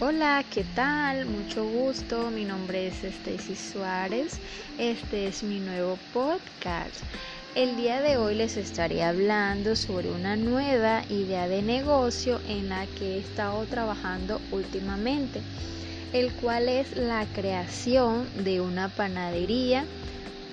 [0.00, 1.24] Hola, ¿qué tal?
[1.26, 2.28] Mucho gusto.
[2.32, 4.40] Mi nombre es Stacy Suárez.
[4.76, 7.00] Este es mi nuevo podcast.
[7.54, 12.88] El día de hoy les estaré hablando sobre una nueva idea de negocio en la
[12.88, 15.40] que he estado trabajando últimamente,
[16.12, 19.84] el cual es la creación de una panadería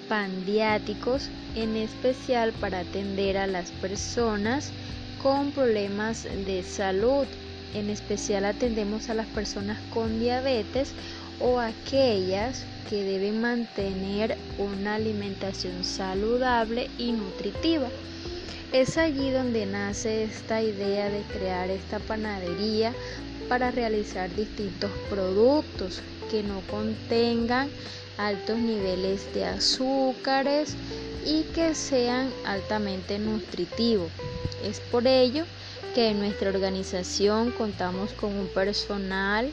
[0.07, 4.71] pandiáticos, en especial para atender a las personas
[5.17, 7.25] con problemas de salud
[7.73, 10.93] en especial atendemos a las personas con diabetes
[11.39, 17.87] o aquellas que deben mantener una alimentación saludable y nutritiva.
[18.73, 22.93] Es allí donde nace esta idea de crear esta panadería
[23.49, 27.69] para realizar distintos productos que no contengan
[28.17, 30.75] altos niveles de azúcares
[31.25, 34.11] y que sean altamente nutritivos.
[34.63, 35.45] Es por ello
[35.93, 39.51] que en nuestra organización contamos con un personal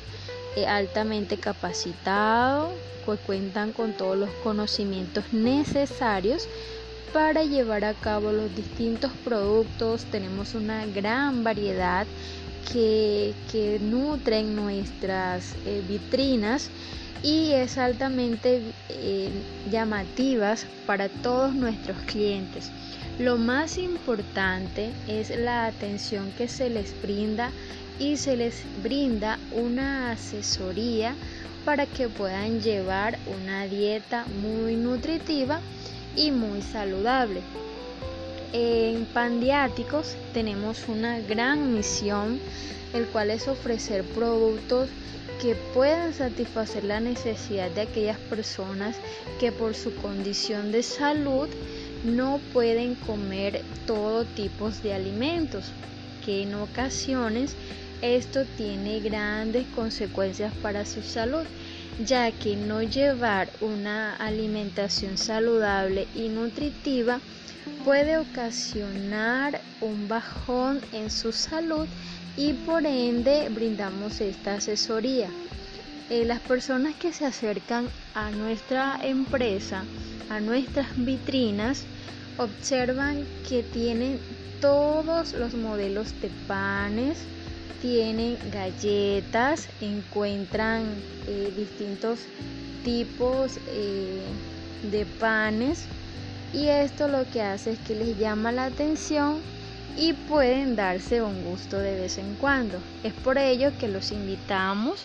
[0.57, 2.71] eh, altamente capacitado,
[3.05, 6.49] que cuentan con todos los conocimientos necesarios
[7.13, 10.05] para llevar a cabo los distintos productos.
[10.07, 12.07] Tenemos una gran variedad
[12.73, 16.71] que, nutren nuestras eh, vitrinas
[17.23, 19.31] y es altamente eh,
[19.71, 22.71] llamativas para todos nuestros clientes.
[23.19, 27.51] Lo más importante es la atención que se les brinda
[27.99, 31.15] y se les brinda una asesoría
[31.65, 35.61] para que puedan llevar una dieta muy nutritiva
[36.15, 37.43] y muy saludable.
[38.53, 42.41] En Pandiáticos tenemos una gran misión,
[42.95, 44.89] el cual es ofrecer productos
[45.41, 48.97] que puedan satisfacer la necesidad de aquellas personas
[49.39, 51.49] que por su condición de salud
[52.05, 55.73] no pueden comer todo tipo de alimentos,
[56.25, 57.55] que en ocasiones
[58.01, 61.45] esto tiene grandes consecuencias para su salud,
[62.05, 67.21] ya que no llevar una alimentación saludable y nutritiva
[67.85, 71.87] puede ocasionar un bajón en su salud
[72.37, 75.29] y por ende brindamos esta asesoría.
[76.11, 79.85] Eh, las personas que se acercan a nuestra empresa
[80.29, 81.85] a nuestras vitrinas,
[82.39, 84.19] observan que tienen
[84.61, 87.19] todos los modelos de panes,
[87.81, 90.85] tienen galletas, encuentran
[91.27, 92.21] eh, distintos
[92.85, 94.21] tipos eh,
[94.91, 95.87] de panes
[96.53, 99.41] y esto lo que hace es que les llama la atención
[99.97, 102.79] y pueden darse un gusto de vez en cuando.
[103.03, 105.05] Es por ello que los invitamos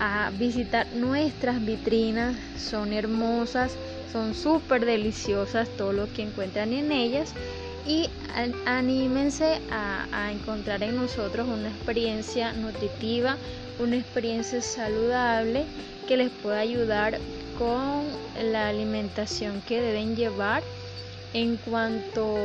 [0.00, 3.76] a visitar nuestras vitrinas, son hermosas,
[4.10, 7.32] son súper deliciosas todo lo que encuentran en ellas
[7.86, 8.08] y
[8.64, 13.36] anímense a, a, encontrar en nosotros una experiencia nutritiva,
[13.78, 15.64] una experiencia saludable
[16.06, 17.18] que les pueda ayudar
[17.58, 18.04] con
[18.50, 20.62] la alimentación que deben llevar
[21.34, 22.36] en cuanto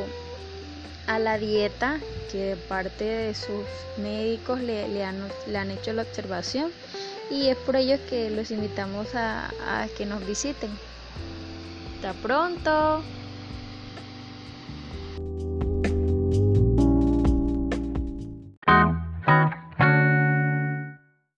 [1.08, 2.00] a la dieta
[2.32, 3.66] que de parte de sus
[3.98, 6.72] médicos le, han, hecho la observación
[7.32, 9.50] y es por ello que los invitamos a
[9.98, 10.72] que nos visiten.
[11.98, 13.04] Hasta pronto.